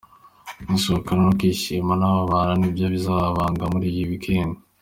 Gusohoka 0.69 1.11
no 1.23 1.29
kwishimana 1.37 2.01
n’aba 2.03 2.25
bantu 2.33 2.53
nibyo 2.57 2.85
bizabaranga 2.93 3.63
muri 3.73 3.85
iyi 3.91 4.03
weekend. 4.09 4.53